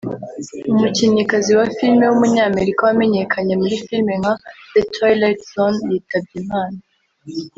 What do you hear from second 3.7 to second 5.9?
film nka The Twilight Zone